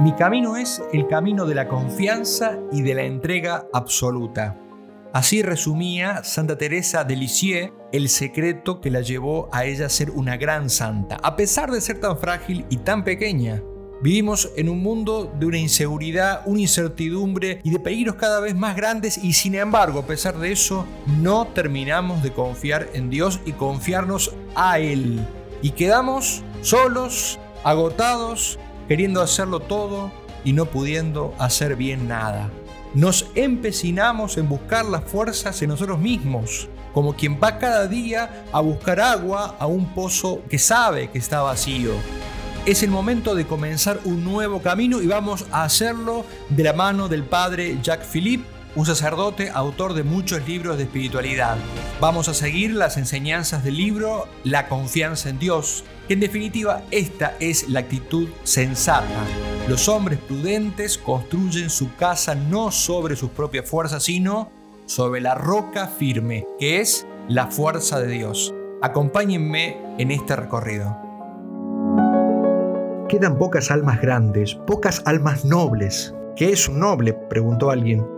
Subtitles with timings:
[0.00, 4.56] Mi camino es el camino de la confianza y de la entrega absoluta.
[5.12, 10.12] Así resumía Santa Teresa de Lisieux el secreto que la llevó a ella a ser
[10.12, 13.60] una gran santa, a pesar de ser tan frágil y tan pequeña.
[14.00, 18.76] Vivimos en un mundo de una inseguridad, una incertidumbre y de peligros cada vez más
[18.76, 20.86] grandes y sin embargo, a pesar de eso,
[21.20, 25.26] no terminamos de confiar en Dios y confiarnos a Él.
[25.60, 30.10] Y quedamos solos, agotados, queriendo hacerlo todo
[30.44, 32.50] y no pudiendo hacer bien nada.
[32.94, 38.60] Nos empecinamos en buscar las fuerzas en nosotros mismos, como quien va cada día a
[38.60, 41.92] buscar agua a un pozo que sabe que está vacío.
[42.64, 47.08] Es el momento de comenzar un nuevo camino y vamos a hacerlo de la mano
[47.08, 51.56] del padre Jacques Philippe, un sacerdote autor de muchos libros de espiritualidad.
[52.00, 57.68] Vamos a seguir las enseñanzas del libro La confianza en Dios, en definitiva esta es
[57.68, 59.08] la actitud sensata.
[59.68, 64.52] Los hombres prudentes construyen su casa no sobre sus propias fuerzas, sino
[64.86, 68.54] sobre la roca firme, que es la fuerza de Dios.
[68.80, 70.96] Acompáñenme en este recorrido.
[73.08, 76.14] Quedan pocas almas grandes, pocas almas nobles.
[76.36, 77.12] ¿Qué es un noble?
[77.12, 78.17] preguntó alguien.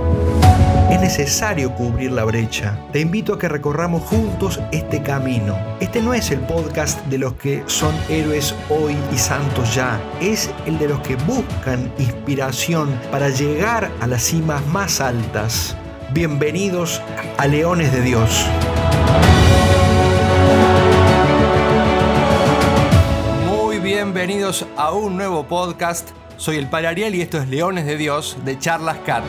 [1.01, 2.77] Es necesario cubrir la brecha.
[2.91, 5.57] Te invito a que recorramos juntos este camino.
[5.79, 9.99] Este no es el podcast de los que son héroes hoy y santos ya.
[10.21, 15.75] Es el de los que buscan inspiración para llegar a las cimas más altas.
[16.13, 17.01] Bienvenidos
[17.39, 18.45] a Leones de Dios.
[23.47, 26.11] Muy bienvenidos a un nuevo podcast.
[26.37, 29.23] Soy el Padre Ariel y esto es Leones de Dios de Charlas Cat.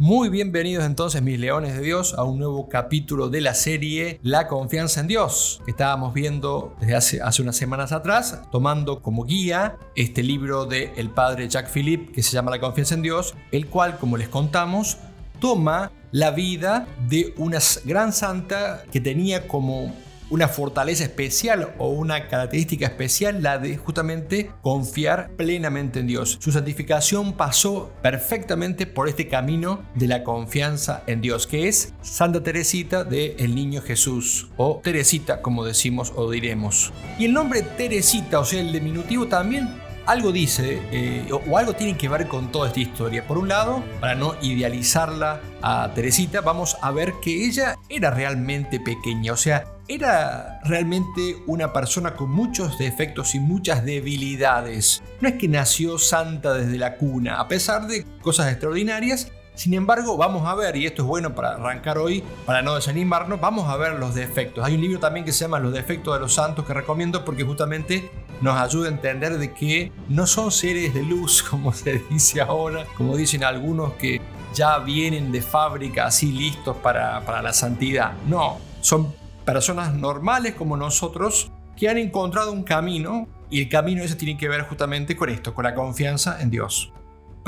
[0.00, 4.46] Muy bienvenidos entonces mis leones de Dios a un nuevo capítulo de la serie La
[4.46, 10.22] confianza en Dios que estábamos viendo desde hace, unas semanas atrás, tomando como guía este
[10.22, 13.98] libro del el padre Jacques Philippe que se llama La confianza en Dios, el cual
[13.98, 14.98] como les contamos
[15.40, 19.92] toma la vida de una gran santa que tenía como
[20.30, 26.38] una fortaleza especial o una característica especial, la de justamente confiar plenamente en Dios.
[26.40, 32.42] Su santificación pasó perfectamente por este camino de la confianza en Dios, que es Santa
[32.42, 36.92] Teresita de el Niño Jesús, o Teresita como decimos o diremos.
[37.18, 39.68] Y el nombre Teresita, o sea, el diminutivo también
[40.08, 43.26] algo dice eh, o algo tiene que ver con toda esta historia.
[43.26, 48.80] Por un lado, para no idealizarla a Teresita, vamos a ver que ella era realmente
[48.80, 55.02] pequeña, o sea, era realmente una persona con muchos defectos y muchas debilidades.
[55.20, 60.16] No es que nació santa desde la cuna, a pesar de cosas extraordinarias, sin embargo,
[60.16, 63.76] vamos a ver, y esto es bueno para arrancar hoy, para no desanimarnos, vamos a
[63.76, 64.64] ver los defectos.
[64.64, 67.42] Hay un libro también que se llama Los defectos de los santos que recomiendo porque
[67.42, 68.08] justamente
[68.40, 72.86] nos ayuda a entender de que no son seres de luz, como se dice ahora,
[72.96, 74.20] como dicen algunos que
[74.54, 78.12] ya vienen de fábrica así listos para, para la santidad.
[78.28, 79.12] No, son
[79.52, 84.48] personas normales como nosotros que han encontrado un camino y el camino ese tiene que
[84.48, 86.92] ver justamente con esto, con la confianza en Dios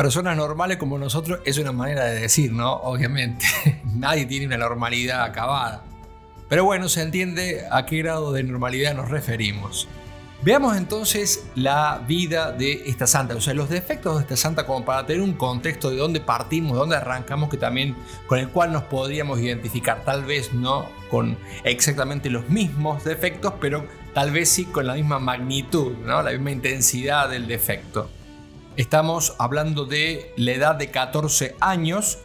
[0.01, 2.73] personas normales como nosotros es una manera de decir, ¿no?
[2.73, 3.45] Obviamente,
[3.85, 5.85] nadie tiene una normalidad acabada.
[6.49, 9.89] Pero bueno, se entiende a qué grado de normalidad nos referimos.
[10.43, 14.87] Veamos entonces la vida de esta santa, o sea, los defectos de esta santa como
[14.87, 17.95] para tener un contexto de dónde partimos, de dónde arrancamos, que también
[18.27, 23.85] con el cual nos podríamos identificar, tal vez no con exactamente los mismos defectos, pero
[24.15, 26.23] tal vez sí con la misma magnitud, ¿no?
[26.23, 28.09] la misma intensidad del defecto.
[28.79, 32.17] Estamos hablando de la edad de 14 años,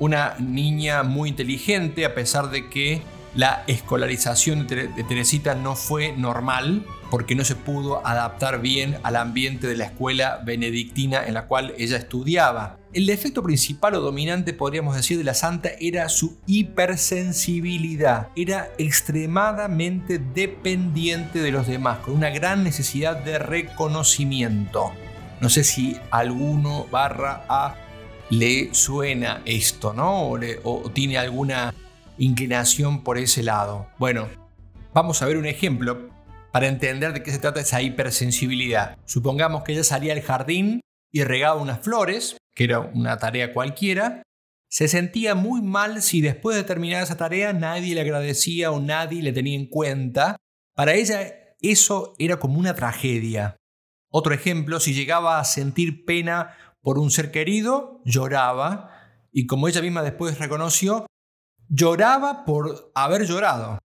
[0.00, 3.02] una niña muy inteligente a pesar de que
[3.34, 9.66] la escolarización de Teresita no fue normal porque no se pudo adaptar bien al ambiente
[9.66, 12.78] de la escuela benedictina en la cual ella estudiaba.
[12.92, 18.28] El defecto principal o dominante, podríamos decir, de la santa era su hipersensibilidad.
[18.36, 24.92] Era extremadamente dependiente de los demás, con una gran necesidad de reconocimiento.
[25.40, 27.76] No sé si alguno barra a
[28.30, 30.30] le suena esto, ¿no?
[30.64, 31.74] O, tiene alguna
[32.24, 33.88] inclinación por ese lado.
[33.98, 34.28] Bueno,
[34.94, 36.08] vamos a ver un ejemplo
[36.52, 38.96] para entender de qué se trata esa hipersensibilidad.
[39.06, 40.80] Supongamos que ella salía al jardín
[41.10, 44.22] y regaba unas flores, que era una tarea cualquiera.
[44.70, 49.22] Se sentía muy mal si después de terminar esa tarea nadie le agradecía o nadie
[49.22, 50.36] le tenía en cuenta.
[50.74, 53.56] Para ella eso era como una tragedia.
[54.10, 58.90] Otro ejemplo, si llegaba a sentir pena por un ser querido, lloraba,
[59.32, 61.06] y como ella misma después reconoció,
[61.72, 63.78] lloraba por haber llorado.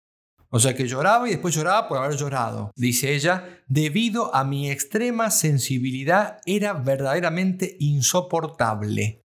[0.50, 2.72] O sea que lloraba y después lloraba por haber llorado.
[2.76, 9.22] Dice ella, debido a mi extrema sensibilidad era verdaderamente insoportable.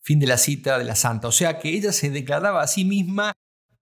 [0.00, 1.28] Fin de la cita de la santa.
[1.28, 3.32] O sea que ella se declaraba a sí misma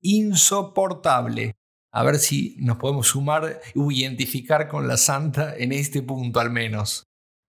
[0.01, 1.55] insoportable.
[1.93, 6.51] A ver si nos podemos sumar o identificar con la santa en este punto al
[6.51, 7.05] menos.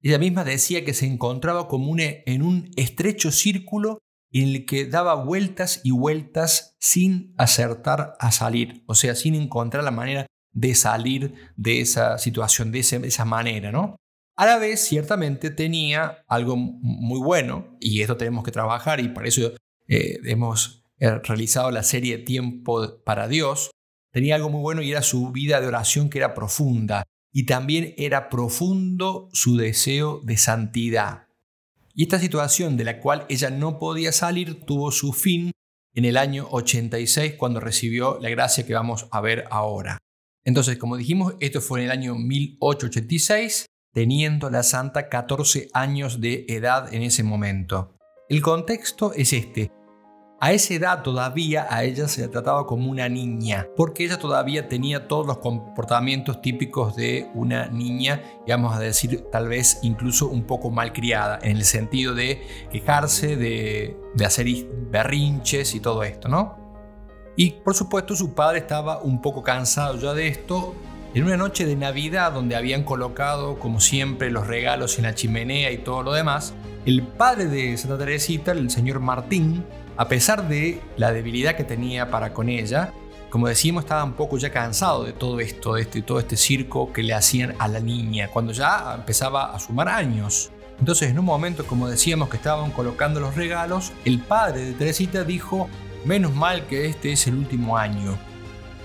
[0.02, 4.00] Ella misma decía que se encontraba como en un estrecho círculo
[4.34, 9.84] en el que daba vueltas y vueltas sin acertar a salir, o sea, sin encontrar
[9.84, 13.96] la manera de salir de esa situación, de, esa manera, ¿no?
[14.36, 19.28] A la vez, ciertamente tenía algo muy bueno, y esto tenemos que trabajar, y para
[19.28, 19.54] eso
[19.88, 23.70] eh, hemos eh, realizado la serie Tiempo para Dios,
[24.12, 27.04] tenía algo muy bueno y era su vida de oración que era profunda
[27.34, 31.23] y también era profundo su deseo de santidad.
[31.96, 35.52] Y esta situación de la cual ella no podía salir tuvo su fin
[35.94, 40.00] en el año 86 cuando recibió la gracia que vamos a ver ahora.
[40.44, 46.46] Entonces, como dijimos, esto fue en el año 1886, teniendo la santa 14 años de
[46.50, 47.96] edad en ese momento.
[48.28, 49.72] El contexto es este.
[50.44, 54.68] A esa edad todavía a ella se la trataba como una niña, porque ella todavía
[54.68, 60.44] tenía todos los comportamientos típicos de una niña, vamos a decir tal vez incluso un
[60.44, 64.48] poco malcriada, en el sentido de quejarse, de, de hacer
[64.92, 66.58] berrinches y todo esto, ¿no?
[67.38, 70.76] Y por supuesto su padre estaba un poco cansado ya de esto.
[71.14, 75.72] En una noche de Navidad donde habían colocado como siempre los regalos en la chimenea
[75.72, 76.54] y todo lo demás,
[76.86, 79.64] el padre de Santa Teresita, el señor Martín,
[79.98, 82.94] a pesar de la debilidad que tenía para con ella,
[83.30, 86.94] como decíamos, estaba un poco ya cansado de todo esto, de este, todo este circo
[86.94, 90.52] que le hacían a la niña, cuando ya empezaba a sumar años.
[90.80, 95.24] Entonces, en un momento, como decíamos, que estaban colocando los regalos, el padre de Teresita
[95.24, 95.68] dijo,
[96.06, 98.18] menos mal que este es el último año.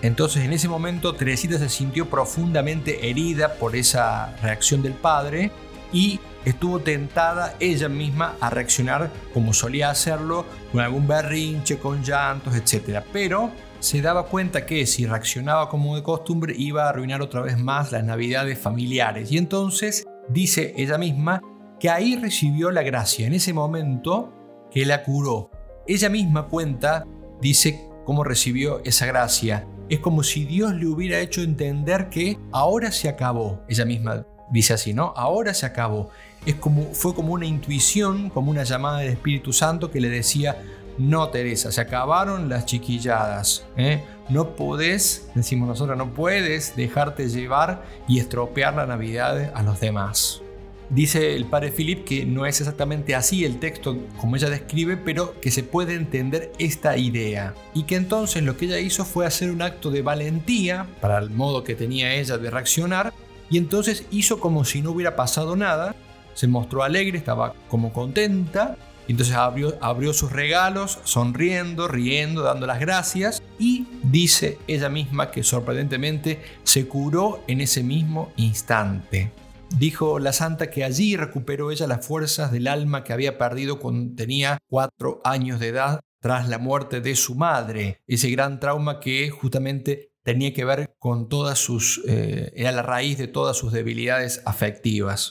[0.01, 5.51] Entonces, en ese momento, Teresita se sintió profundamente herida por esa reacción del padre
[5.93, 12.55] y estuvo tentada ella misma a reaccionar como solía hacerlo, con algún berrinche, con llantos,
[12.55, 13.03] etc.
[13.13, 13.51] Pero
[13.81, 17.93] se daba cuenta que si reaccionaba como de costumbre iba a arruinar otra vez más
[17.93, 19.31] las navidades familiares.
[19.31, 21.41] Y entonces dice ella misma
[21.79, 24.33] que ahí recibió la gracia, en ese momento
[24.71, 25.51] que la curó.
[25.87, 27.07] Ella misma cuenta,
[27.41, 29.67] dice cómo recibió esa gracia.
[29.89, 33.63] Es como si Dios le hubiera hecho entender que ahora se acabó.
[33.69, 35.13] Ella misma dice así, ¿no?
[35.17, 36.11] Ahora se acabó.
[36.47, 40.63] Es como, fue como una intuición, como una llamada del Espíritu Santo que le decía,
[40.99, 43.67] no Teresa, se acabaron las chiquilladas.
[43.77, 44.03] ¿eh?
[44.29, 50.43] No podés, decimos nosotros, no puedes dejarte llevar y estropear la Navidad a los demás.
[50.91, 55.39] Dice el padre Philip que no es exactamente así el texto como ella describe, pero
[55.39, 57.55] que se puede entender esta idea.
[57.75, 61.29] Y que entonces lo que ella hizo fue hacer un acto de valentía, para el
[61.29, 63.13] modo que tenía ella de reaccionar,
[63.51, 65.95] y entonces hizo como si no hubiera pasado nada,
[66.35, 68.77] se mostró alegre, estaba como contenta,
[69.07, 75.31] y entonces abrió, abrió sus regalos, sonriendo, riendo, dando las gracias, y dice ella misma
[75.31, 79.33] que sorprendentemente se curó en ese mismo instante.
[79.77, 84.15] Dijo la santa que allí recuperó ella las fuerzas del alma que había perdido cuando
[84.15, 89.31] tenía cuatro años de edad tras la muerte de su madre, ese gran trauma que
[89.31, 94.43] justamente tenía que ver con todas sus, eh, era la raíz de todas sus debilidades
[94.45, 95.31] afectivas.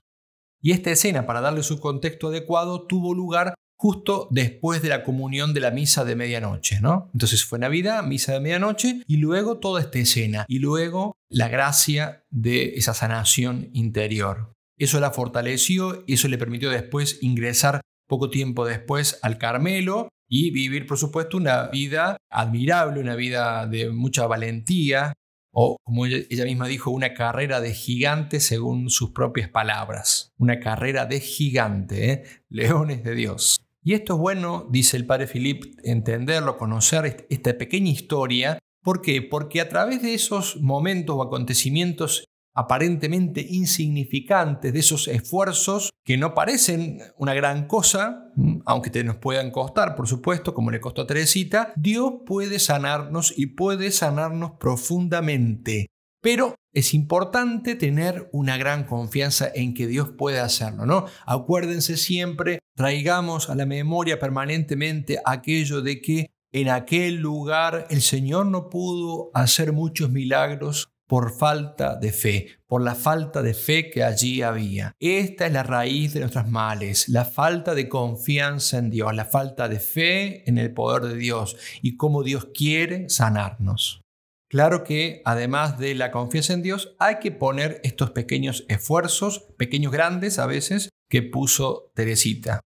[0.60, 5.54] Y esta escena, para darle su contexto adecuado, tuvo lugar justo después de la comunión
[5.54, 7.12] de la misa de medianoche, ¿no?
[7.14, 12.26] Entonces fue Navidad, misa de medianoche y luego toda esta escena y luego la gracia
[12.32, 14.52] de esa sanación interior.
[14.80, 20.52] Eso la fortaleció y eso le permitió después ingresar poco tiempo después al Carmelo y
[20.52, 25.14] vivir, por supuesto, una vida admirable, una vida de mucha valentía,
[25.52, 30.32] o como ella, misma dijo, una carrera de gigante según sus propias palabras.
[30.38, 32.24] Una carrera de gigante, ¿eh?
[32.50, 33.60] leones de Dios.
[33.84, 38.60] Y esto es bueno, dice el padre Philip, entenderlo, conocer esta pequeña historia.
[38.84, 39.22] ¿Por qué?
[39.22, 42.26] Porque a través de esos momentos o acontecimientos
[42.58, 48.32] aparentemente insignificantes, de esos esfuerzos que no parecen una gran cosa,
[48.66, 53.32] aunque te nos puedan costar, por supuesto, como le costó a Teresita, Dios puede sanarnos
[53.38, 55.86] y puede sanarnos profundamente.
[56.20, 61.06] Pero es importante tener una gran confianza en que Dios puede hacerlo, ¿no?
[61.28, 68.48] Acuérdense siempre, traigamos a la memoria permanentemente aquello de que en aquel lugar el Señor
[68.48, 74.04] no pudo hacer muchos milagros por falta de fe, por la falta de fe que
[74.04, 74.94] allí había.
[75.00, 79.70] Esta es la raíz de nuestros males, la falta de confianza en Dios, la falta
[79.70, 84.02] de fe en el poder de Dios y cómo Dios quiere sanarnos.
[84.50, 89.92] Claro que además de la confianza en Dios, hay que poner estos pequeños esfuerzos, pequeños
[89.92, 92.62] grandes a veces, que puso Teresita.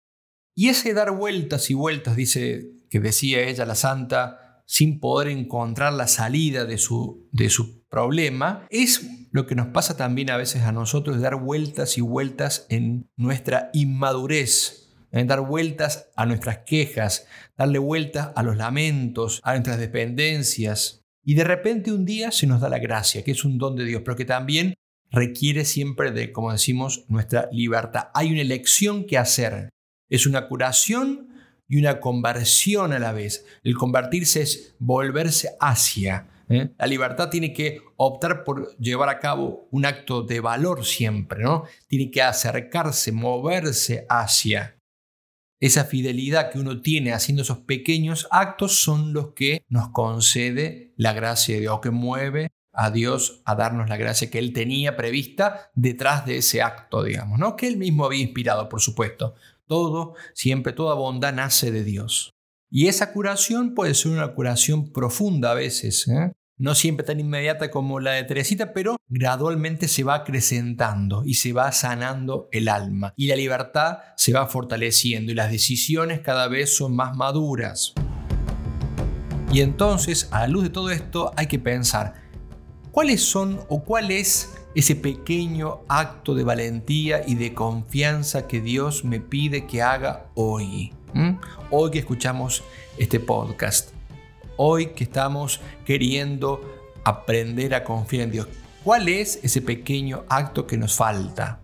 [0.57, 5.93] Y ese dar vueltas y vueltas, dice que decía ella la santa, sin poder encontrar
[5.93, 10.63] la salida de su, de su problema es lo que nos pasa también a veces
[10.63, 17.27] a nosotros, dar vueltas y vueltas en nuestra inmadurez, en dar vueltas a nuestras quejas,
[17.57, 21.03] darle vueltas a los lamentos, a nuestras dependencias.
[21.25, 23.85] Y de repente un día se nos da la gracia, que es un don de
[23.85, 24.75] Dios, pero que también
[25.11, 28.09] requiere siempre de, como decimos, nuestra libertad.
[28.15, 29.71] Hay una elección que hacer.
[30.11, 31.29] Es una curación
[31.69, 33.45] y una conversión a la vez.
[33.63, 36.71] El convertirse es volverse hacia ¿eh?
[36.79, 41.65] La libertad tiene que optar por llevar a cabo un acto de valor siempre, ¿no?
[41.87, 44.79] Tiene que acercarse, moverse hacia.
[45.61, 51.13] Esa fidelidad que uno tiene haciendo esos pequeños actos son los que nos concede la
[51.13, 55.73] gracia de Dios, que mueve a Dios a darnos la gracia que Él tenía prevista
[55.75, 57.57] detrás de ese acto, digamos, ¿no?
[57.57, 59.35] Que Él mismo había inspirado, por supuesto.
[59.67, 62.31] Todo, siempre, toda bondad nace de Dios.
[62.71, 66.33] Y esa curación puede ser una curación profunda a veces, ¿eh?
[66.59, 71.53] No siempre tan inmediata como la de Teresita, pero gradualmente se va acrecentando y se
[71.53, 76.77] va sanando el alma y la libertad se va fortaleciendo y las decisiones cada vez
[76.77, 77.95] son más maduras.
[79.53, 82.15] Y entonces, a la luz de todo esto, hay que pensar,
[82.91, 89.05] ¿cuáles son o cuál es ese pequeño acto de valentía y de confianza que Dios
[89.05, 90.93] me pide que haga hoy?
[91.71, 92.63] Hoy que escuchamos
[92.99, 93.98] este podcast
[94.59, 96.61] hoy que estamos queriendo
[97.05, 98.49] aprender a confiar en Dios.
[98.85, 101.61] ¿Cuál es ese pequeño acto que nos falta?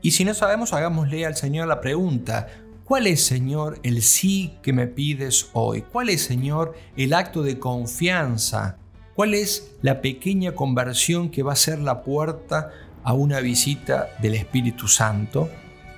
[0.00, 2.46] Y si no sabemos, hagámosle al Señor la pregunta,
[2.84, 5.82] ¿cuál es, Señor, el sí que me pides hoy?
[5.82, 8.78] ¿Cuál es, Señor, el acto de confianza?
[9.14, 12.70] ¿Cuál es la pequeña conversión que va a ser la puerta
[13.02, 15.48] a una visita del Espíritu Santo?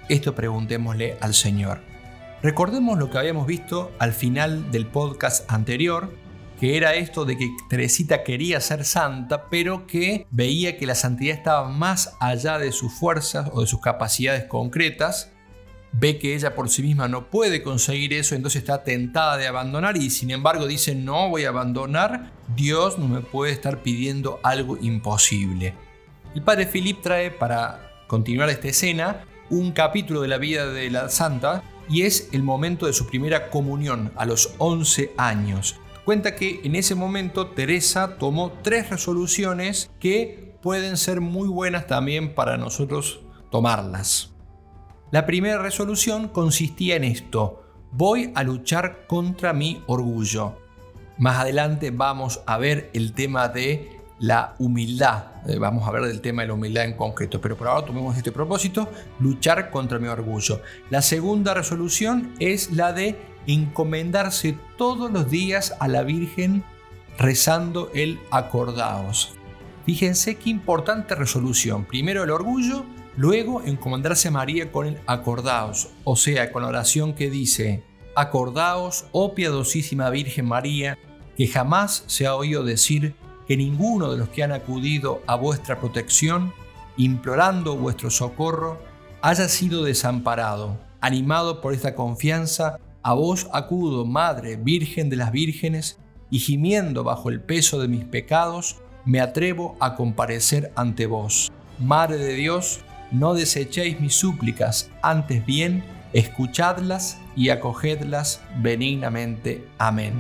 [0.09, 1.81] Esto preguntémosle al Señor.
[2.43, 6.11] Recordemos lo que habíamos visto al final del podcast anterior,
[6.61, 11.35] que era esto de que Teresita quería ser santa, pero que veía que la santidad
[11.35, 15.33] estaba más allá de sus fuerzas o de sus capacidades concretas.
[15.93, 19.97] Ve que ella por sí misma no puede conseguir eso, entonces está tentada de abandonar
[19.97, 24.77] y sin embargo dice, no voy a abandonar, Dios no me puede estar pidiendo algo
[24.77, 25.73] imposible.
[26.35, 31.09] El padre Philip trae para continuar esta escena un capítulo de la vida de la
[31.09, 35.80] santa y es el momento de su primera comunión a los 11 años.
[36.05, 42.35] Cuenta que en ese momento Teresa tomó tres resoluciones que pueden ser muy buenas también
[42.35, 44.33] para nosotros tomarlas.
[45.11, 50.57] La primera resolución consistía en esto, voy a luchar contra mi orgullo.
[51.19, 55.25] Más adelante vamos a ver el tema de la humildad.
[55.49, 58.17] Eh, vamos a ver del tema de la humildad en concreto, pero por ahora tomemos
[58.17, 58.89] este propósito,
[59.19, 60.61] luchar contra mi orgullo.
[60.91, 66.65] La segunda resolución es la de encomendarse todos los días a la Virgen
[67.19, 69.35] rezando el acordaos.
[69.85, 71.85] Fíjense qué importante resolución.
[71.85, 72.85] Primero el orgullo,
[73.17, 77.83] luego encomendarse a María con el acordaos, o sea, con la oración que dice,
[78.15, 80.99] acordaos, oh piadosísima Virgen María,
[81.37, 83.15] que jamás se ha oído decir
[83.47, 86.53] que ninguno de los que han acudido a vuestra protección,
[86.97, 88.81] implorando vuestro socorro,
[89.23, 90.79] haya sido desamparado.
[91.01, 95.99] Animado por esta confianza, a vos acudo, Madre, Virgen de las Vírgenes,
[96.31, 101.51] y gimiendo bajo el peso de mis pecados, me atrevo a comparecer ante vos.
[101.79, 102.81] Madre de Dios,
[103.11, 109.67] no desechéis mis súplicas, antes bien, escuchadlas y acogedlas benignamente.
[109.79, 110.15] Amén.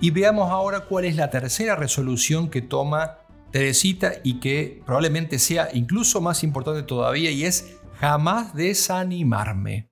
[0.00, 3.18] Y veamos ahora cuál es la tercera resolución que toma
[3.50, 9.88] Teresita y que probablemente sea incluso más importante todavía y es jamás desanimarme.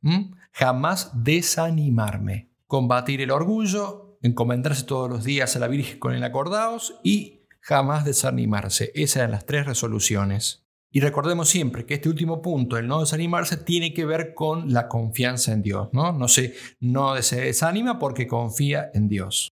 [0.58, 2.50] Jamás desanimarme.
[2.66, 8.06] Combatir el orgullo, encomendarse todos los días a la Virgen con el acordaos y jamás
[8.06, 8.90] desanimarse.
[8.94, 10.66] Esas eran las tres resoluciones.
[10.90, 14.88] Y recordemos siempre que este último punto, el no desanimarse, tiene que ver con la
[14.88, 15.90] confianza en Dios.
[15.92, 19.50] No, no, se, no se desanima porque confía en Dios.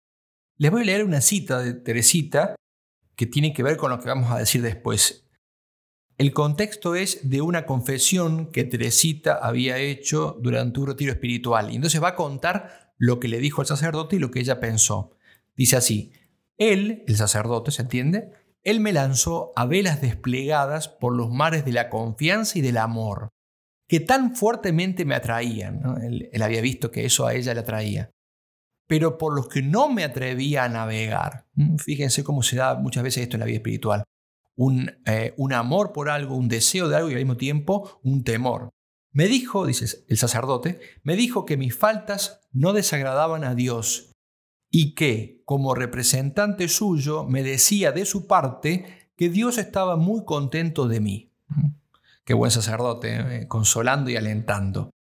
[0.58, 2.56] Les voy a leer una cita de Teresita
[3.16, 5.27] que tiene que ver con lo que vamos a decir después.
[6.18, 11.72] El contexto es de una confesión que Teresita había hecho durante un retiro espiritual.
[11.72, 14.60] Y entonces va a contar lo que le dijo el sacerdote y lo que ella
[14.60, 15.12] pensó.
[15.56, 16.12] Dice así,
[16.58, 18.32] él, el sacerdote, ¿se entiende?
[18.64, 23.30] Él me lanzó a velas desplegadas por los mares de la confianza y del amor,
[23.88, 25.84] que tan fuertemente me atraían.
[26.32, 28.10] Él, había visto que eso a ella le atraía.
[28.88, 31.46] Pero por los que no me atrevía a navegar.
[31.78, 34.04] Fíjense cómo se da muchas veces esto en la vida espiritual.
[34.58, 38.24] Un, eh, un amor por algo, un deseo de algo y al mismo tiempo un
[38.24, 38.70] temor.
[39.12, 44.12] Me dijo, dice el sacerdote, me dijo que mis faltas no desagradaban a Dios
[44.70, 50.88] y que, como representante suyo, me decía de su parte que Dios estaba muy contento
[50.88, 51.34] de mí.
[52.26, 54.92] Qué buen sacerdote, eh, consolando y alentando.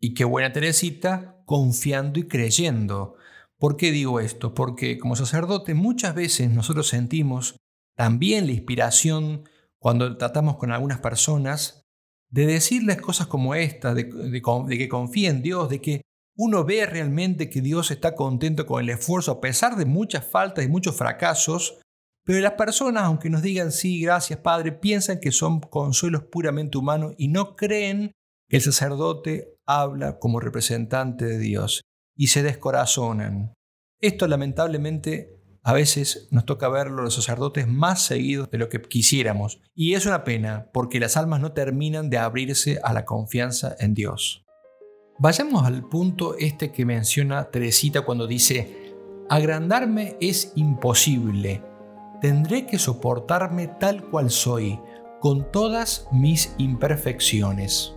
[0.00, 3.16] Y qué buena Teresita, confiando y creyendo.
[3.58, 4.52] ¿Por qué digo esto?
[4.52, 7.56] Porque como sacerdote muchas veces nosotros sentimos
[7.96, 9.48] también la inspiración
[9.78, 11.86] cuando tratamos con algunas personas
[12.30, 16.02] de decirles cosas como esta, de, de que confíen en Dios, de que
[16.36, 20.64] uno ve realmente que Dios está contento con el esfuerzo a pesar de muchas faltas
[20.64, 21.80] y muchos fracasos,
[22.24, 27.14] pero las personas, aunque nos digan sí, gracias Padre, piensan que son consuelos puramente humanos
[27.16, 28.12] y no creen
[28.48, 31.82] que el sacerdote habla como representante de Dios
[32.16, 33.54] y se descorazonan.
[34.00, 35.35] Esto lamentablemente
[35.66, 40.06] a veces nos toca verlo los sacerdotes más seguidos de lo que quisiéramos y es
[40.06, 44.46] una pena porque las almas no terminan de abrirse a la confianza en Dios.
[45.18, 48.94] Vayamos al punto este que menciona Teresita cuando dice,
[49.28, 51.64] agrandarme es imposible,
[52.20, 54.78] tendré que soportarme tal cual soy,
[55.20, 57.92] con todas mis imperfecciones.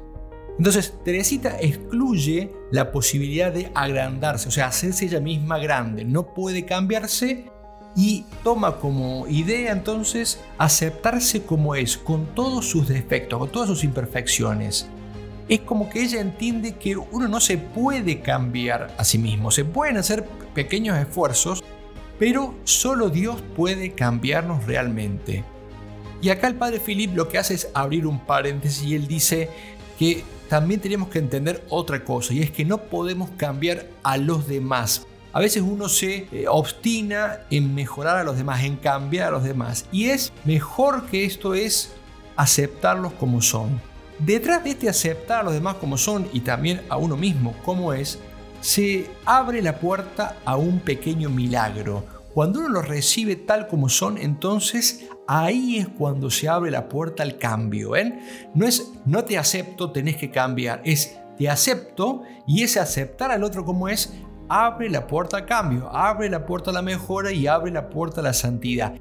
[0.57, 6.65] Entonces, Teresita excluye la posibilidad de agrandarse, o sea, hacerse ella misma grande, no puede
[6.65, 7.51] cambiarse
[7.95, 13.83] y toma como idea entonces aceptarse como es, con todos sus defectos, con todas sus
[13.83, 14.87] imperfecciones
[15.49, 19.65] es como que ella entiende que uno no se puede cambiar a sí mismo, se
[19.65, 20.23] pueden hacer
[20.53, 21.63] pequeños esfuerzos,
[22.19, 25.43] pero solo Dios puede cambiarnos realmente.
[26.21, 29.49] Y acá el padre Philip lo que hace es abrir un paréntesis y él dice
[29.97, 34.47] que también tenemos que entender otra cosa y es que no podemos cambiar a los
[34.47, 35.07] demás.
[35.31, 39.43] A veces uno se eh, obstina en mejorar a los demás, en cambiar a los
[39.43, 39.85] demás.
[39.91, 41.93] Y es mejor que esto es
[42.35, 43.79] aceptarlos como son.
[44.17, 47.93] Detrás de este aceptar a los demás como son y también a uno mismo como
[47.93, 48.19] es,
[48.59, 52.03] se abre la puerta a un pequeño milagro.
[52.33, 57.23] Cuando uno los recibe tal como son, entonces ahí es cuando se abre la puerta
[57.23, 57.91] al cambio.
[58.53, 63.43] No es no te acepto, tenés que cambiar, es te acepto y ese aceptar al
[63.43, 64.13] otro como es
[64.49, 68.21] abre la puerta al cambio, abre la puerta a la mejora y abre la puerta
[68.21, 68.93] a la santidad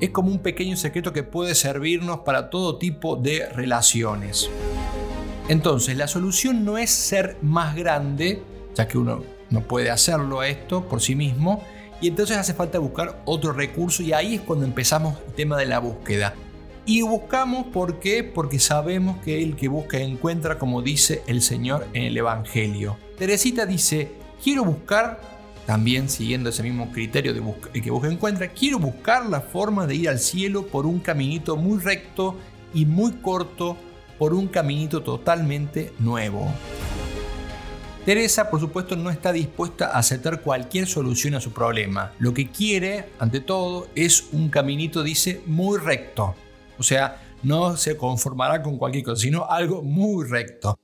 [0.00, 4.50] es como un pequeño secreto que puede servirnos para todo tipo de relaciones.
[5.48, 8.42] Entonces, la solución no es ser más grande,
[8.74, 11.62] ya que uno no puede hacerlo esto por sí mismo,
[12.00, 15.66] y entonces hace falta buscar otro recurso y ahí es cuando empezamos el tema de
[15.66, 16.34] la búsqueda.
[16.86, 18.24] Y buscamos, ¿por qué?
[18.24, 22.96] Porque sabemos que el que busca encuentra, como dice el Señor en el Evangelio.
[23.18, 25.20] Teresita dice, quiero buscar
[25.66, 27.40] también siguiendo ese mismo criterio de
[27.74, 31.56] el que busca encuentra, quiero buscar la forma de ir al cielo por un caminito
[31.56, 32.36] muy recto
[32.74, 33.76] y muy corto,
[34.18, 36.52] por un caminito totalmente nuevo.
[38.04, 42.12] Teresa, por supuesto, no está dispuesta a aceptar cualquier solución a su problema.
[42.18, 46.34] Lo que quiere, ante todo, es un caminito, dice, muy recto.
[46.78, 50.79] O sea, no se conformará con cualquier cosa, sino algo muy recto.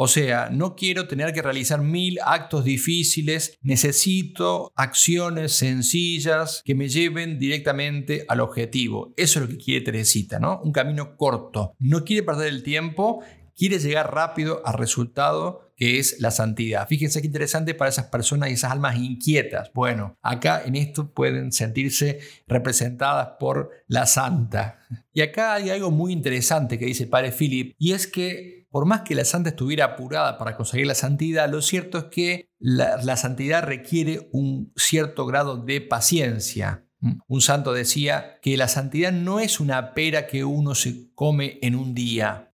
[0.00, 6.88] O sea, no quiero tener que realizar mil actos difíciles, necesito acciones sencillas que me
[6.88, 9.12] lleven directamente al objetivo.
[9.16, 10.60] Eso es lo que quiere Teresita, ¿no?
[10.62, 11.74] Un camino corto.
[11.80, 13.24] No quiere perder el tiempo,
[13.56, 16.86] quiere llegar rápido al resultado que es la santidad.
[16.86, 19.70] Fíjense qué interesante para esas personas y esas almas inquietas.
[19.74, 24.80] Bueno, acá en esto pueden sentirse representadas por la santa.
[25.12, 29.02] Y acá hay algo muy interesante que dice padre Philip, y es que por más
[29.02, 33.62] que la santa estuviera apurada para conseguir la santidad, lo cierto es que la, santidad
[33.62, 36.84] requiere un cierto grado de paciencia.
[37.28, 41.76] Un santo decía que la santidad no es una pera que uno se come en
[41.76, 42.52] un día.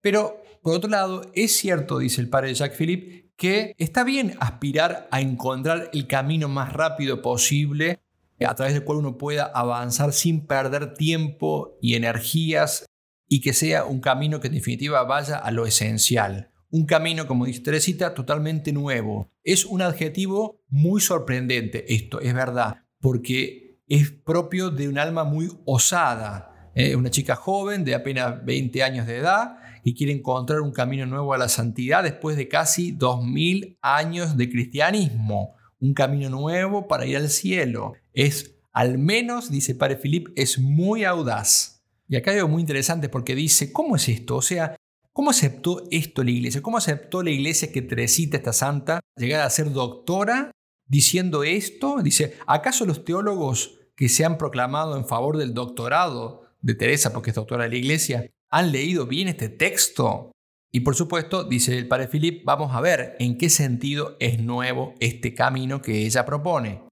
[0.00, 5.08] Pero por otro lado, es cierto, dice el padre Jacques Philippe, que está bien aspirar
[5.10, 8.00] a encontrar el camino más rápido posible
[8.40, 12.86] a través del cual uno pueda avanzar sin perder tiempo y energías
[13.28, 16.50] y que sea un camino que en definitiva vaya a lo esencial.
[16.70, 19.30] Un camino, como dice Teresita, totalmente nuevo.
[19.44, 25.50] Es un adjetivo muy sorprendente esto, es verdad, porque es propio de un alma muy
[25.66, 26.70] osada.
[26.74, 26.96] ¿eh?
[26.96, 31.34] Una chica joven de apenas 20 años de edad y quiere encontrar un camino nuevo
[31.34, 35.54] a la santidad después de casi 2000 años de cristianismo.
[35.78, 37.92] Un camino nuevo para ir al cielo.
[38.14, 41.73] Es, al menos, dice Padre Filip, es muy audaz.
[42.08, 44.36] Y acá algo muy interesante porque dice, ¿cómo es esto?
[44.36, 44.76] O sea,
[45.12, 46.62] ¿cómo aceptó esto la iglesia?
[46.62, 50.50] ¿Cómo aceptó la iglesia que Teresita, esta santa, llegara a ser doctora
[50.86, 52.02] diciendo esto?
[52.02, 57.30] Dice, ¿acaso los teólogos que se han proclamado en favor del doctorado de Teresa, porque
[57.30, 60.30] es doctora de la iglesia, ¿Han leído bien este texto?
[60.72, 64.94] Y por supuesto, dice el padre Philip, vamos a ver en qué sentido es nuevo
[65.00, 66.84] este camino que ella propone.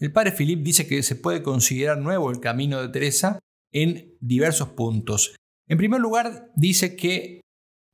[0.00, 3.40] El padre Philip dice que se puede considerar nuevo el camino de Teresa
[3.72, 5.36] en diversos puntos.
[5.68, 7.40] En primer lugar, dice que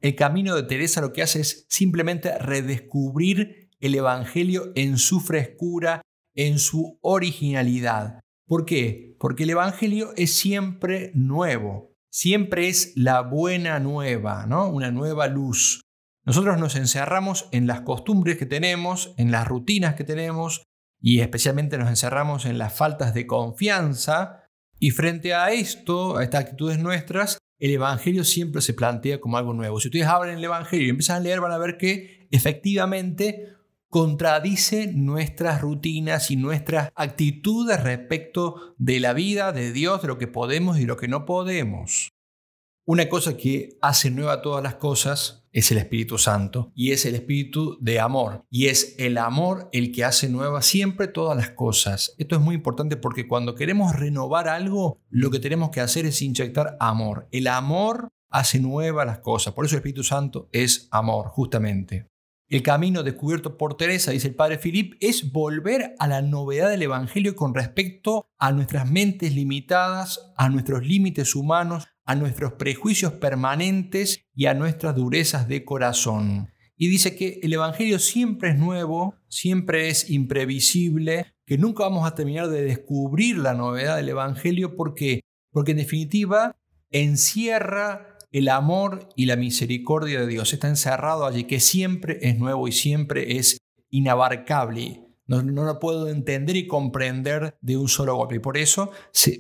[0.01, 6.03] el camino de Teresa lo que hace es simplemente redescubrir el Evangelio en su frescura,
[6.35, 8.21] en su originalidad.
[8.47, 9.17] ¿Por qué?
[9.19, 14.69] Porque el Evangelio es siempre nuevo siempre es la buena nueva, ¿no?
[14.69, 15.83] Una nueva luz.
[16.25, 20.65] Nosotros nos encerramos en las costumbres que tenemos, en las rutinas que tenemos
[21.01, 24.48] y especialmente nos encerramos en las faltas de confianza
[24.79, 29.53] y frente a esto, a estas actitudes nuestras, el Evangelio siempre se plantea como algo
[29.53, 29.81] nuevo.
[29.81, 33.49] Si ustedes abren el Evangelio y empiezan a leer, van a ver que efectivamente
[33.89, 40.29] contradice nuestras rutinas y nuestras actitudes respecto de la vida, de Dios, de lo que
[40.29, 42.11] podemos y lo que no podemos.
[42.85, 47.15] Una cosa que hace nueva todas las cosas es el Espíritu Santo y es el
[47.15, 48.45] Espíritu de amor.
[48.51, 52.15] Y es el amor el que hace nueva siempre todas las cosas.
[52.19, 56.23] Esto es muy importante porque cuando queremos renovar algo, lo que tenemos que hacer es
[56.23, 57.29] inyectar amor.
[57.33, 59.55] El amor hace nueva las cosas.
[59.55, 62.09] Por eso el Espíritu Santo es amor, justamente.
[62.51, 66.81] El camino descubierto por Teresa, dice el padre Philip, es volver a la novedad del
[66.81, 74.25] Evangelio con respecto a nuestras mentes limitadas, a nuestros límites humanos, a nuestros prejuicios permanentes
[74.35, 76.49] y a nuestras durezas de corazón.
[76.75, 82.15] Y dice que el Evangelio siempre es nuevo, siempre es imprevisible, que nunca vamos a
[82.15, 84.75] terminar de descubrir la novedad del Evangelio.
[84.75, 85.21] ¿Por qué?
[85.51, 86.57] Porque en definitiva
[86.91, 92.69] encierra el amor y la misericordia de Dios está encerrado allí, que siempre es nuevo
[92.69, 93.59] y siempre es
[93.91, 95.08] inabarcable.
[95.29, 98.37] No, lo puedo entender y comprender de un solo golpe.
[98.37, 98.91] Y por eso,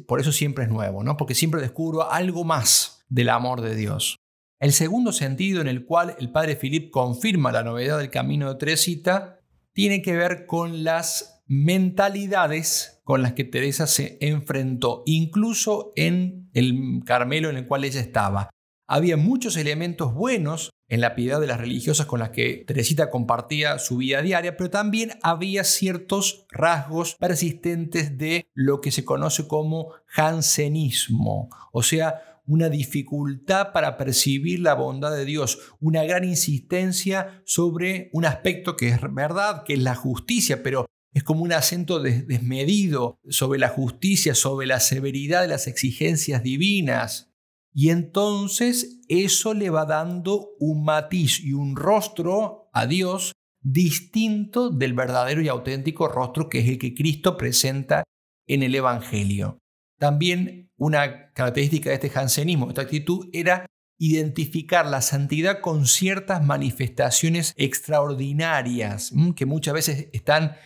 [0.06, 1.16] por eso siempre es nuevo, ¿no?
[1.16, 4.16] porque siempre descubro algo más del amor de Dios.
[4.60, 8.58] El segundo sentido en el cual el padre Philip confirma la novedad del camino de
[8.58, 9.40] Teresita
[9.72, 17.02] tiene que ver con las mentalidades con las que Teresa se enfrentó, incluso en el
[17.06, 18.50] Carmelo en el cual ella estaba.
[18.90, 23.78] Había muchos elementos buenos en la piedad de las religiosas con las que Teresita compartía
[23.78, 29.92] su vida diaria, pero también había ciertos rasgos persistentes de lo que se conoce como
[30.06, 38.08] jansenismo, o sea, una dificultad para percibir la bondad de Dios, una gran insistencia sobre
[38.14, 43.20] un aspecto que es verdad, que es la justicia, pero es como un acento desmedido
[43.28, 47.27] sobre la justicia, sobre la severidad de las exigencias divinas.
[47.72, 54.94] Y entonces eso le va dando un matiz y un rostro a Dios distinto del
[54.94, 58.04] verdadero y auténtico rostro que es el que Cristo presenta
[58.46, 59.58] en el Evangelio.
[59.98, 63.66] También una característica de este jansenismo, esta actitud, era
[63.98, 70.56] identificar la santidad con ciertas manifestaciones extraordinarias que muchas veces están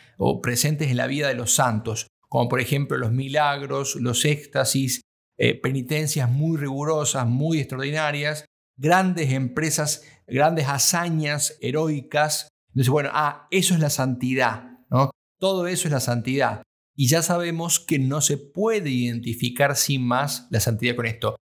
[0.42, 5.00] presentes en la vida de los santos, como por ejemplo los milagros, los éxtasis,
[5.38, 8.44] eh, penitencias muy rigurosas, muy extraordinarias,
[8.76, 12.48] grandes empresas, grandes hazañas heroicas.
[12.68, 15.10] Entonces, bueno, ah, eso es la santidad, ¿no?
[15.38, 16.62] Todo eso es la santidad.
[16.94, 21.36] Y ya sabemos que no se puede identificar sin más la santidad con esto.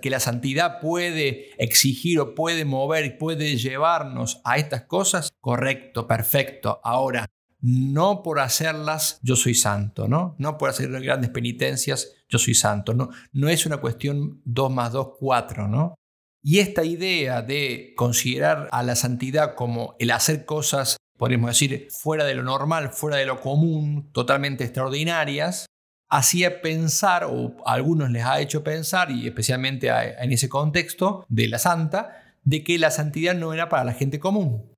[0.00, 6.80] que la santidad puede exigir o puede mover, puede llevarnos a estas cosas, correcto, perfecto.
[6.82, 7.26] Ahora,
[7.60, 10.34] no por hacerlas yo soy santo, ¿no?
[10.38, 13.10] No por hacer grandes penitencias yo soy santo, ¿no?
[13.48, 15.94] Es una cuestión 2 más 2, 4, ¿no?
[16.42, 22.24] Y esta idea de considerar a la santidad como el hacer cosas, podríamos decir, fuera
[22.24, 25.66] de lo normal, fuera de lo común, totalmente extraordinarias,
[26.08, 31.48] hacía pensar, o a algunos les ha hecho pensar, y especialmente en ese contexto de
[31.48, 34.72] la santa, de que la santidad no era para la gente común.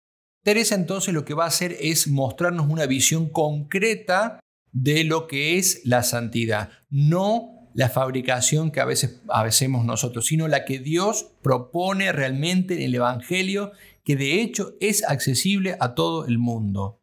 [0.45, 4.41] Teresa entonces lo que va a hacer es mostrarnos una visión concreta
[4.73, 10.49] de lo que es la santidad, no la fabricación que a veces hacemos nosotros, sino
[10.49, 13.73] la que Dios propone realmente en el Evangelio,
[14.05, 17.01] que de hecho es accesible a todo el mundo.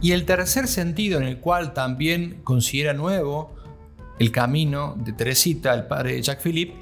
[0.00, 3.54] Y el tercer sentido en el cual también considera nuevo
[4.18, 6.74] el camino de Teresita, el padre de Jacques Philippe,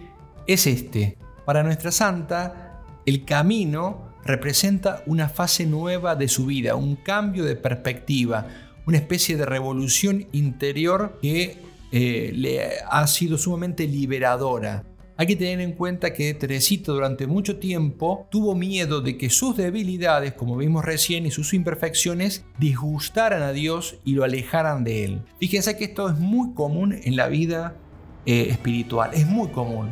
[0.47, 1.19] es este.
[1.45, 7.57] Para nuestra santa, el camino representa una fase nueva de su vida, un cambio de
[7.57, 8.47] perspectiva,
[8.87, 11.59] una especie de revolución interior que
[11.93, 14.85] eh, le ha sido sumamente liberadora.
[15.17, 19.55] Hay que tener en cuenta que Teresita durante mucho tiempo tuvo miedo de que sus
[19.55, 25.23] debilidades, como vimos recién, y sus imperfecciones disgustaran a Dios y lo alejaran de Él.
[25.39, 27.77] Fíjense que esto es muy común en la vida
[28.25, 29.91] eh, espiritual, es muy común.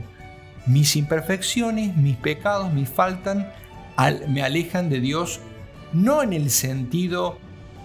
[0.67, 3.53] Mis imperfecciones, mis pecados, mis faltan,
[4.29, 5.41] me alejan de Dios,
[5.93, 7.39] no en el sentido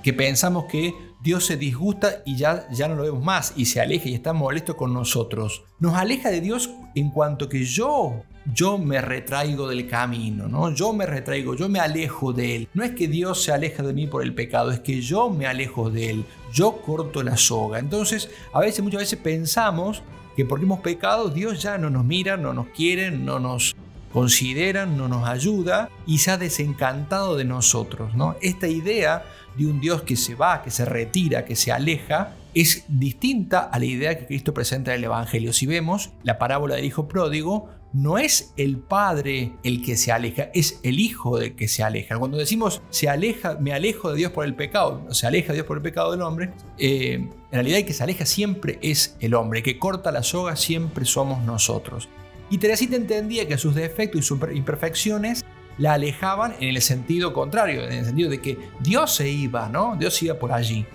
[0.03, 3.79] que pensamos que Dios se disgusta y ya, ya no lo vemos más y se
[3.79, 5.63] aleja y está molesto con nosotros.
[5.79, 8.23] Nos aleja de Dios en cuanto que yo,
[8.53, 10.71] yo me retraigo del camino, ¿no?
[10.73, 12.69] Yo me retraigo, yo me alejo de Él.
[12.73, 15.47] No es que Dios se aleja de mí por el pecado, es que yo me
[15.47, 16.25] alejo de Él.
[16.51, 17.79] Yo corto la soga.
[17.79, 20.03] Entonces, a veces, muchas veces pensamos
[20.35, 23.73] que porque hemos pecado, Dios ya no nos mira, no nos quiere, no nos
[24.13, 28.35] considera, no nos ayuda y se ha desencantado de nosotros, ¿no?
[28.41, 29.23] Esta idea
[29.57, 33.79] de un Dios que se va, que se retira, que se aleja, es distinta a
[33.79, 35.51] la idea que Cristo presenta en el Evangelio.
[35.51, 40.49] Si vemos la parábola del Hijo Pródigo, no es el Padre el que se aleja,
[40.53, 42.17] es el Hijo el que se aleja.
[42.17, 45.77] Cuando decimos se aleja, me alejo de Dios por el pecado, se aleja Dios por
[45.77, 49.59] el pecado del hombre, eh, en realidad el que se aleja siempre es el hombre,
[49.59, 52.09] el que corta la soga siempre somos nosotros.
[52.53, 55.43] Y Teresita entendía que sus defectos y sus imperfecciones
[55.79, 59.95] la alejaban en el sentido contrario, en el sentido de que Dios se iba, ¿no?
[59.95, 60.85] Dios iba por allí.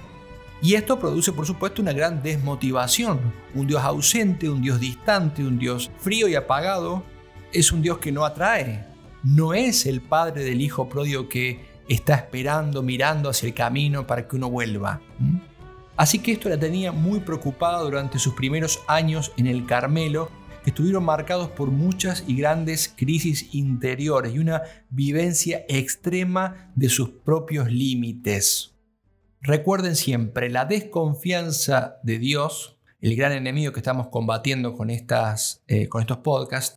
[0.62, 3.18] Y esto produce, por supuesto, una gran desmotivación.
[3.56, 7.02] Un Dios ausente, un Dios distante, un Dios frío y apagado,
[7.52, 8.86] es un Dios que no atrae.
[9.24, 14.28] No es el padre del hijo pródigo que está esperando, mirando hacia el camino para
[14.28, 15.00] que uno vuelva.
[15.96, 20.37] Así que esto la tenía muy preocupada durante sus primeros años en el Carmelo
[20.68, 27.70] estuvieron marcados por muchas y grandes crisis interiores y una vivencia extrema de sus propios
[27.70, 28.74] límites.
[29.40, 35.88] Recuerden siempre, la desconfianza de Dios, el gran enemigo que estamos combatiendo con, estas, eh,
[35.88, 36.76] con estos podcasts,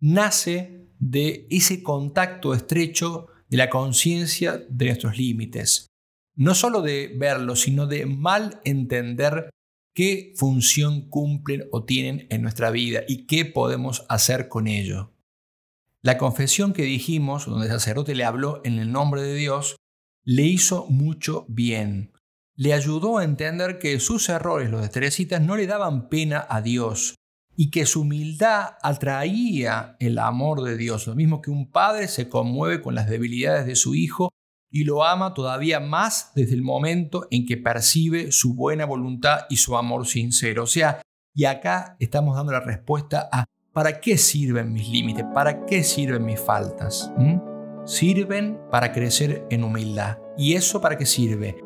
[0.00, 5.86] nace de ese contacto estrecho de la conciencia de nuestros límites.
[6.34, 9.50] No solo de verlo, sino de mal entender
[9.94, 15.12] qué función cumplen o tienen en nuestra vida y qué podemos hacer con ello.
[16.00, 19.76] La confesión que dijimos, donde el sacerdote le habló en el nombre de Dios,
[20.24, 22.12] le hizo mucho bien.
[22.54, 27.14] Le ayudó a entender que sus errores, los de no le daban pena a Dios
[27.56, 31.06] y que su humildad atraía el amor de Dios.
[31.06, 34.30] Lo mismo que un padre se conmueve con las debilidades de su hijo
[34.72, 39.56] y lo ama todavía más desde el momento en que percibe su buena voluntad y
[39.56, 40.64] su amor sincero.
[40.64, 41.02] O sea,
[41.34, 45.24] y acá estamos dando la respuesta a ¿para qué sirven mis límites?
[45.34, 47.12] ¿Para qué sirven mis faltas?
[47.18, 47.36] ¿Mm?
[47.84, 50.18] Sirven para crecer en humildad.
[50.38, 51.56] ¿Y eso para qué sirve?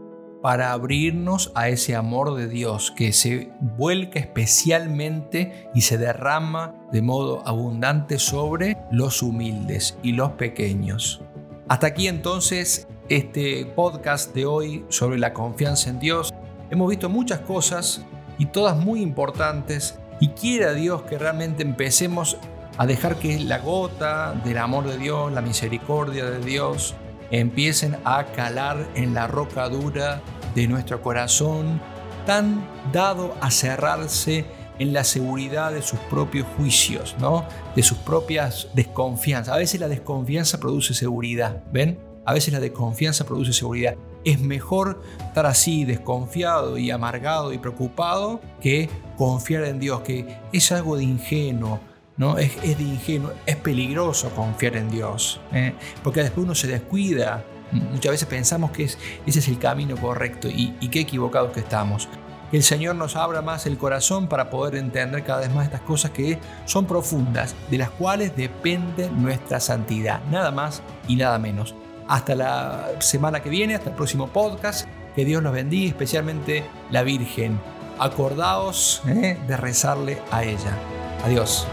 [0.42, 7.02] Para abrirnos a ese amor de Dios que se vuelca especialmente y se derrama de
[7.02, 11.22] modo abundante sobre los humildes y los pequeños.
[11.68, 16.34] Hasta aquí entonces este podcast de hoy sobre la confianza en Dios.
[16.70, 18.04] Hemos visto muchas cosas
[18.38, 22.36] y todas muy importantes y quiera Dios que realmente empecemos
[22.78, 26.94] a dejar que la gota del amor de Dios, la misericordia de Dios,
[27.30, 30.20] empiecen a calar en la roca dura
[30.54, 31.80] de nuestro corazón,
[32.24, 34.44] tan dado a cerrarse
[34.78, 37.46] en la seguridad de sus propios juicios, ¿no?
[37.74, 39.54] de sus propias desconfianzas.
[39.54, 41.98] A veces la desconfianza produce seguridad, ¿ven?
[42.26, 43.94] A veces la desconfianza produce seguridad.
[44.24, 50.72] Es mejor estar así, desconfiado y amargado y preocupado, que confiar en Dios, que es
[50.72, 51.78] algo de ingenuo,
[52.16, 52.36] ¿no?
[52.36, 55.72] Es, de ingenuo, es peligroso confiar en Dios, ¿eh?
[56.02, 57.44] porque después uno se descuida.
[57.70, 62.08] Muchas veces pensamos que ese es el camino correcto y, y qué equivocados que estamos.
[62.50, 65.80] Que el Señor nos abra más el corazón para poder entender cada vez más estas
[65.82, 71.74] cosas que son profundas, de las cuales depende nuestra santidad, nada más y nada menos.
[72.08, 74.88] Hasta la semana que viene, hasta el próximo podcast.
[75.14, 77.58] Que Dios los bendiga, especialmente la Virgen.
[77.98, 79.38] Acordaos ¿eh?
[79.46, 80.76] de rezarle a ella.
[81.24, 81.66] Adiós.